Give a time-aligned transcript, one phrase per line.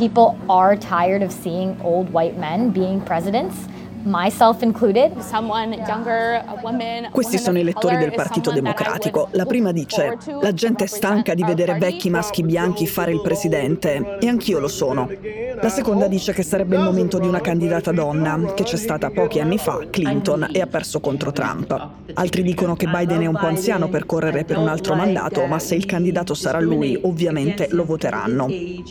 [0.00, 3.66] People are tired of seeing old white men being presidents.
[7.12, 9.28] Questi sono i lettori del Partito Democratico.
[9.32, 14.16] La prima dice, la gente è stanca di vedere vecchi maschi bianchi fare il presidente,
[14.18, 15.06] e anch'io lo sono.
[15.62, 19.40] La seconda dice che sarebbe il momento di una candidata donna, che c'è stata pochi
[19.40, 21.88] anni fa, Clinton, e ha perso contro Trump.
[22.14, 25.58] Altri dicono che Biden è un po' anziano per correre per un altro mandato, ma
[25.58, 28.48] se il candidato sarà lui, ovviamente lo voteranno.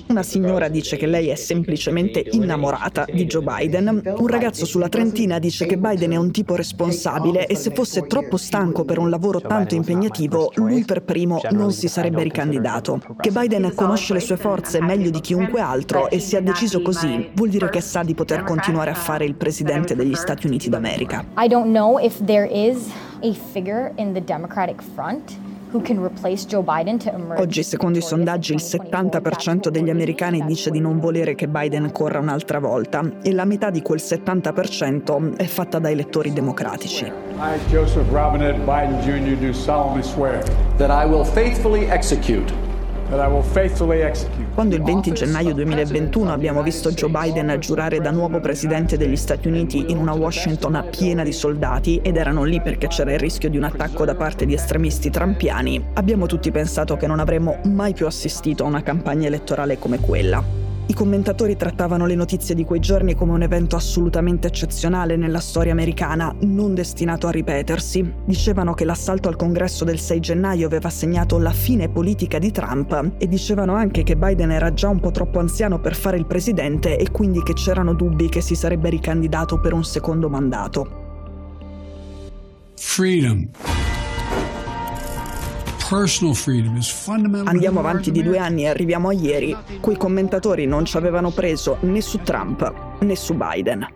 [0.09, 4.13] Una signora dice che lei è semplicemente innamorata di Joe Biden.
[4.17, 8.37] Un ragazzo sulla trentina dice che Biden è un tipo responsabile e se fosse troppo
[8.37, 13.01] stanco per un lavoro tanto impegnativo, lui per primo non si sarebbe ricandidato.
[13.19, 17.29] Che Biden conosce le sue forze meglio di chiunque altro e si è deciso così
[17.33, 21.25] vuol dire che sa di poter continuare a fare il presidente degli Stati Uniti d'America.
[21.37, 25.37] I don't know if there is a figure in the Democratic front
[27.37, 32.17] Oggi, secondo i sondaggi, il 70% degli americani dice di non volere che Biden corra
[32.17, 37.05] un'altra volta e la metà di quel 70% è fatta da elettori democratici.
[37.05, 40.43] I, Joseph Robinette Biden Jr., do solemnly swear
[40.77, 42.51] that I will faithfully execute
[44.53, 49.47] quando il 20 gennaio 2021 abbiamo visto Joe Biden giurare da nuovo presidente degli Stati
[49.47, 53.57] Uniti in una Washington piena di soldati ed erano lì perché c'era il rischio di
[53.57, 58.05] un attacco da parte di estremisti trampiani, abbiamo tutti pensato che non avremmo mai più
[58.05, 60.68] assistito a una campagna elettorale come quella.
[60.89, 65.71] I commentatori trattavano le notizie di quei giorni come un evento assolutamente eccezionale nella storia
[65.71, 68.11] americana, non destinato a ripetersi.
[68.25, 73.11] Dicevano che l'assalto al congresso del 6 gennaio aveva segnato la fine politica di Trump
[73.19, 76.97] e dicevano anche che Biden era già un po' troppo anziano per fare il presidente
[76.97, 80.87] e quindi che c'erano dubbi che si sarebbe ricandidato per un secondo mandato.
[82.73, 83.47] Freedom.
[87.45, 89.57] Andiamo avanti di due anni e arriviamo a ieri.
[89.81, 93.87] Quei commentatori non ci avevano preso né su Trump né su Biden.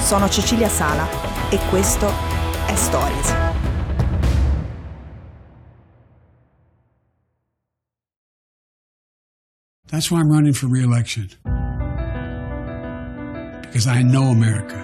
[0.00, 1.08] Sono Cecilia Sala
[1.48, 2.06] e questo
[2.66, 3.43] è Stories.
[9.94, 11.28] That's why I'm running for re-election.
[13.60, 14.74] Because I know America.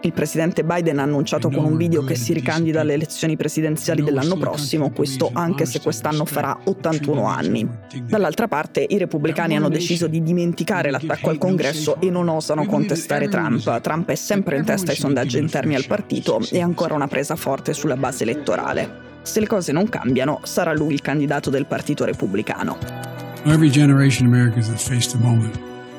[0.00, 4.36] Il presidente Biden ha annunciato con un video che si ricandida alle elezioni presidenziali dell'anno
[4.36, 7.64] prossimo, questo anche se quest'anno farà 81 anni.
[8.08, 13.28] Dall'altra parte, i repubblicani hanno deciso di dimenticare l'attacco al congresso e non osano contestare
[13.28, 13.80] Trump.
[13.82, 17.36] Trump è sempre in testa ai sondaggi interni al partito e ha ancora una presa
[17.36, 19.10] forte sulla base elettorale.
[19.22, 23.11] Se le cose non cambiano, sarà lui il candidato del partito repubblicano.
[23.44, 25.56] Every generation of Americans has faced a moment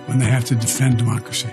[0.07, 1.49] when they have to defend democracy.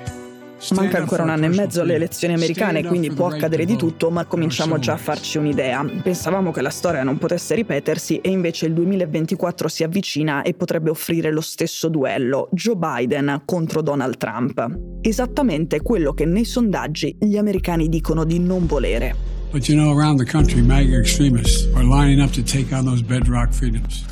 [0.73, 4.25] Manca ancora un anno e mezzo alle elezioni americane, quindi può accadere di tutto, ma
[4.25, 5.85] cominciamo già a farci un'idea.
[6.01, 10.91] Pensavamo che la storia non potesse ripetersi e invece il 2024 si avvicina e potrebbe
[10.91, 14.65] offrire lo stesso duello, Joe Biden contro Donald Trump.
[15.01, 19.40] Esattamente quello che nei sondaggi gli americani dicono di non volere.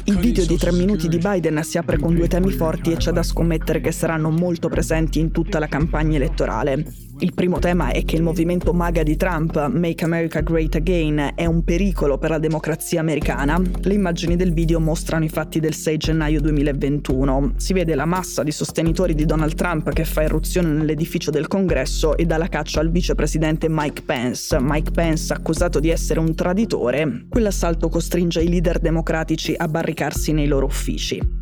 [0.07, 3.13] Il video di tre minuti di Biden si apre con due temi forti e c'è
[3.13, 7.08] da scommettere che saranno molto presenti in tutta la campagna elettorale.
[7.21, 11.47] Il primo tema è che il movimento MAGA di Trump, Make America Great Again, è
[11.47, 13.61] un pericolo per la democrazia americana.
[13.81, 17.55] Le immagini del video mostrano i fatti del 6 gennaio 2021.
[17.57, 22.17] Si vede la massa di sostenitori di Donald Trump che fa irruzione nell'edificio del congresso
[22.17, 24.57] e dà la caccia al vicepresidente Mike Pence.
[24.61, 27.27] Mike Pence accusato di essere un traditore.
[27.29, 31.38] Quell'assalto costringe i leader democratici a barricarsi nei loro uffici.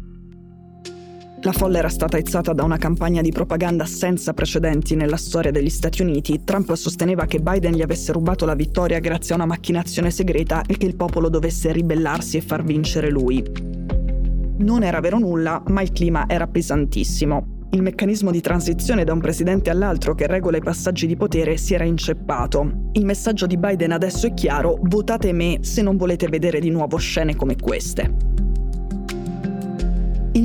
[1.47, 5.71] La folla era stata aizzata da una campagna di propaganda senza precedenti nella storia degli
[5.71, 6.43] Stati Uniti.
[6.43, 10.77] Trump sosteneva che Biden gli avesse rubato la vittoria grazie a una macchinazione segreta e
[10.77, 13.45] che il popolo dovesse ribellarsi e far vincere lui.
[14.59, 17.69] Non era vero nulla, ma il clima era pesantissimo.
[17.71, 21.75] Il meccanismo di transizione da un presidente all'altro che regola i passaggi di potere si
[21.75, 22.89] era inceppato.
[22.95, 26.97] Il messaggio di Biden adesso è chiaro, votate me se non volete vedere di nuovo
[26.97, 28.36] scene come queste.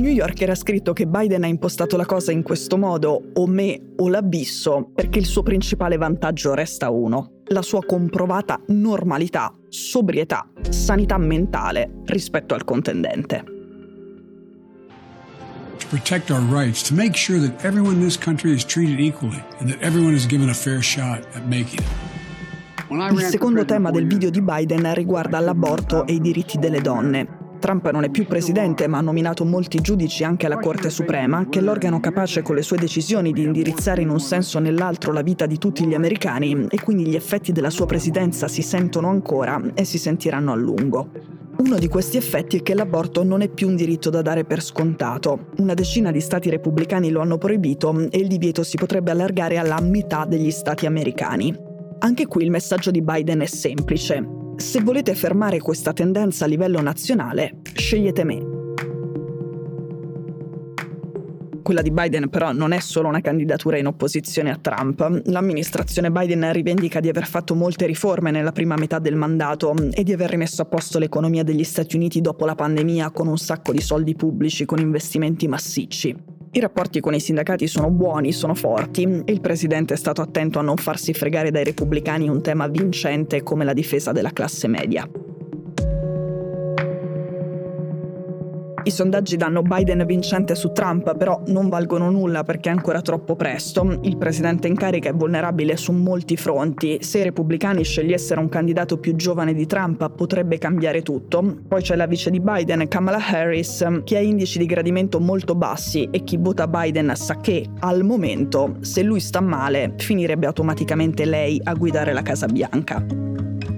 [0.02, 3.46] Il New Yorker ha scritto che Biden ha impostato la cosa in questo modo, o
[3.46, 10.50] me o l'abisso, perché il suo principale vantaggio resta uno, la sua comprovata normalità, sobrietà,
[10.70, 13.44] sanità mentale rispetto al contendente.
[15.78, 19.40] To protect our rights, to make sure that everyone in this country is treated equally
[19.60, 22.10] and that everyone is given a fair shot at making it.
[23.12, 27.41] Il secondo tema del video di Biden riguarda l'aborto e i diritti delle donne.
[27.62, 31.60] Trump non è più presidente, ma ha nominato molti giudici anche alla Corte Suprema, che
[31.60, 35.22] è l'organo capace con le sue decisioni di indirizzare in un senso o nell'altro la
[35.22, 39.62] vita di tutti gli americani e quindi gli effetti della sua presidenza si sentono ancora
[39.74, 41.08] e si sentiranno a lungo.
[41.58, 44.60] Uno di questi effetti è che l'aborto non è più un diritto da dare per
[44.60, 45.50] scontato.
[45.58, 49.80] Una decina di stati repubblicani lo hanno proibito e il divieto si potrebbe allargare alla
[49.80, 51.56] metà degli stati americani.
[52.00, 54.41] Anche qui il messaggio di Biden è semplice.
[54.56, 58.60] Se volete fermare questa tendenza a livello nazionale, scegliete me.
[61.62, 65.22] Quella di Biden però non è solo una candidatura in opposizione a Trump.
[65.26, 70.12] L'amministrazione Biden rivendica di aver fatto molte riforme nella prima metà del mandato e di
[70.12, 73.80] aver rimesso a posto l'economia degli Stati Uniti dopo la pandemia con un sacco di
[73.80, 76.31] soldi pubblici, con investimenti massicci.
[76.54, 80.58] I rapporti con i sindacati sono buoni, sono forti e il presidente è stato attento
[80.58, 85.08] a non farsi fregare dai repubblicani un tema vincente come la difesa della classe media.
[88.84, 93.36] I sondaggi danno Biden vincente su Trump, però non valgono nulla perché è ancora troppo
[93.36, 94.00] presto.
[94.02, 96.98] Il presidente in carica è vulnerabile su molti fronti.
[97.00, 101.58] Se i repubblicani scegliessero un candidato più giovane di Trump potrebbe cambiare tutto.
[101.68, 106.08] Poi c'è la vice di Biden, Kamala Harris, che ha indici di gradimento molto bassi
[106.10, 111.60] e chi vota Biden sa che, al momento, se lui sta male, finirebbe automaticamente lei
[111.62, 113.04] a guidare la Casa Bianca.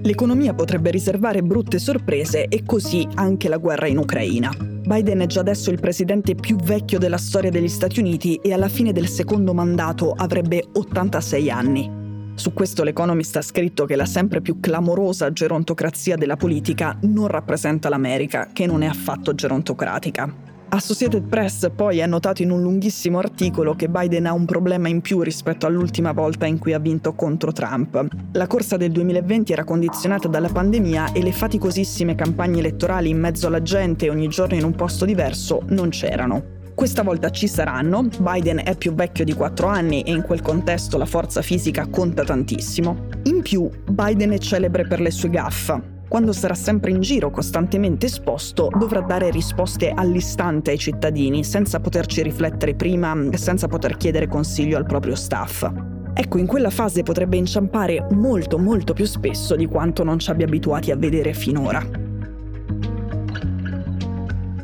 [0.01, 4.74] L'economia potrebbe riservare brutte sorprese e così anche la guerra in Ucraina.
[4.85, 8.67] Biden è già adesso il presidente più vecchio della storia degli Stati Uniti e alla
[8.67, 12.03] fine del secondo mandato avrebbe 86 anni.
[12.35, 17.89] Su questo l'Economist ha scritto che la sempre più clamorosa gerontocrazia della politica non rappresenta
[17.89, 20.44] l'America, che non è affatto gerontocratica.
[20.69, 25.01] Associated Press poi ha notato in un lunghissimo articolo che Biden ha un problema in
[25.01, 28.05] più rispetto all'ultima volta in cui ha vinto contro Trump.
[28.33, 33.47] La corsa del 2020 era condizionata dalla pandemia e le faticosissime campagne elettorali in mezzo
[33.47, 36.53] alla gente ogni giorno in un posto diverso non c'erano.
[36.75, 40.97] Questa volta ci saranno, Biden è più vecchio di 4 anni e in quel contesto
[40.97, 43.07] la forza fisica conta tantissimo.
[43.23, 48.05] In più, Biden è celebre per le sue gaffe, quando sarà sempre in giro, costantemente
[48.05, 54.29] esposto, dovrà dare risposte all'istante ai cittadini, senza poterci riflettere prima e senza poter chiedere
[54.29, 55.69] consiglio al proprio staff.
[56.13, 60.45] Ecco, in quella fase potrebbe inciampare molto molto più spesso di quanto non ci abbia
[60.45, 61.85] abituati a vedere finora.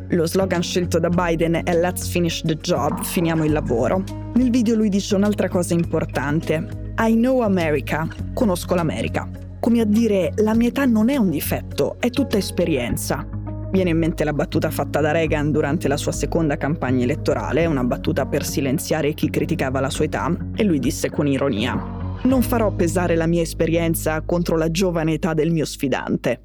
[0.07, 4.01] Lo slogan scelto da Biden è Let's finish the job, finiamo il lavoro.
[4.35, 6.93] Nel video lui dice un'altra cosa importante.
[6.97, 11.97] I know America, conosco l'America come a dire la mia età non è un difetto,
[11.99, 13.25] è tutta esperienza.
[13.69, 17.83] Viene in mente la battuta fatta da Reagan durante la sua seconda campagna elettorale, una
[17.83, 21.75] battuta per silenziare chi criticava la sua età, e lui disse con ironia,
[22.23, 26.41] non farò pesare la mia esperienza contro la giovane età del mio sfidante.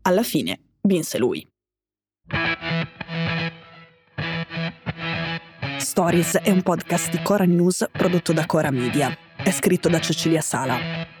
[0.00, 1.46] Alla fine vinse lui.
[5.76, 9.14] Stories è un podcast di Cora News prodotto da Cora Media.
[9.36, 11.20] È scritto da Cecilia Sala.